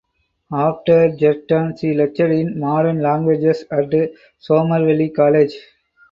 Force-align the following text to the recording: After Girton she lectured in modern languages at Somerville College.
After 0.51 1.09
Girton 1.09 1.77
she 1.77 1.93
lectured 1.93 2.31
in 2.31 2.59
modern 2.59 3.03
languages 3.03 3.65
at 3.69 3.93
Somerville 4.39 5.09
College. 5.15 5.53